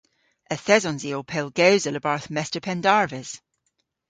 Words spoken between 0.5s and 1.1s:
Yth esons